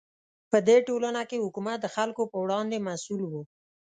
[0.51, 3.33] په دې ټولنه کې حکومت د خلکو په وړاندې مسوول و.